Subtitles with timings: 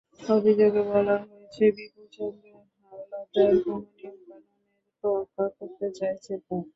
[0.29, 2.45] অভিযোগে বলা হয়েছে, বিপুল চন্দ্র
[2.79, 4.43] হাওলাদার কোনো নিয়মকানুনের
[5.03, 6.57] তোয়াক্কা করতে চাইছেন না।